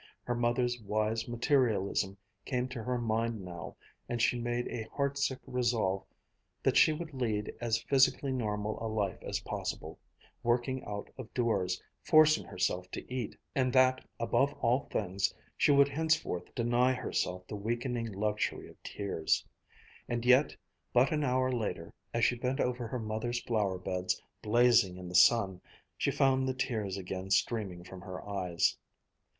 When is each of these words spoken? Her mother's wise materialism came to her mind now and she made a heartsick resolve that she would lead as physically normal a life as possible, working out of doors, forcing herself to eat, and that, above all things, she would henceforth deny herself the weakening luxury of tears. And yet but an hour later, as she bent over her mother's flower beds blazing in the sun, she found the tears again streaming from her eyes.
Her 0.23 0.33
mother's 0.33 0.79
wise 0.81 1.27
materialism 1.27 2.17
came 2.43 2.67
to 2.69 2.81
her 2.83 2.97
mind 2.97 3.45
now 3.45 3.75
and 4.09 4.19
she 4.19 4.39
made 4.41 4.67
a 4.67 4.87
heartsick 4.91 5.37
resolve 5.45 6.03
that 6.63 6.75
she 6.75 6.91
would 6.91 7.13
lead 7.13 7.53
as 7.61 7.83
physically 7.83 8.31
normal 8.31 8.81
a 8.83 8.89
life 8.91 9.21
as 9.21 9.41
possible, 9.41 9.99
working 10.41 10.83
out 10.85 11.11
of 11.19 11.31
doors, 11.35 11.79
forcing 12.01 12.43
herself 12.43 12.89
to 12.93 13.13
eat, 13.13 13.37
and 13.53 13.71
that, 13.73 14.03
above 14.19 14.55
all 14.55 14.87
things, 14.91 15.31
she 15.55 15.71
would 15.71 15.89
henceforth 15.89 16.55
deny 16.55 16.93
herself 16.93 17.45
the 17.45 17.55
weakening 17.55 18.11
luxury 18.11 18.67
of 18.69 18.81
tears. 18.81 19.45
And 20.09 20.25
yet 20.25 20.55
but 20.93 21.11
an 21.11 21.23
hour 21.23 21.51
later, 21.51 21.93
as 22.11 22.25
she 22.25 22.33
bent 22.35 22.59
over 22.59 22.87
her 22.87 22.97
mother's 22.97 23.43
flower 23.43 23.77
beds 23.77 24.19
blazing 24.41 24.97
in 24.97 25.09
the 25.09 25.13
sun, 25.13 25.61
she 25.95 26.09
found 26.09 26.47
the 26.47 26.55
tears 26.55 26.97
again 26.97 27.29
streaming 27.29 27.83
from 27.83 28.01
her 28.01 28.27
eyes. 28.27 28.75